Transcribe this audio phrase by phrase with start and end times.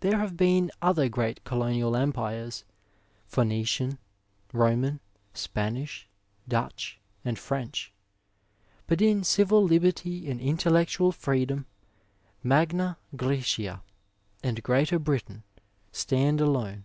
[0.00, 2.64] There have been other great colonial empires,
[3.26, 3.96] Phoenician,
[4.52, 5.00] Roman,
[5.32, 6.06] Spanish,
[6.46, 7.90] Dutch and Trench,
[8.86, 11.64] but in civil liberty and intellectual freedom
[12.42, 13.80] Magna GrsBcia
[14.42, 15.42] and Greater Britain
[15.90, 16.84] stand alone.